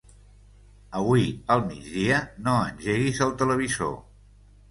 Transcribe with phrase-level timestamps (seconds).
[1.01, 1.25] Avui
[1.55, 2.17] al migdia
[2.47, 3.95] no engeguis el televisor.